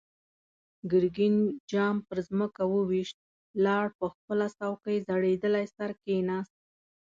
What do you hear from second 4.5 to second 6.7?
څوکۍ زړېدلی سر کېناست.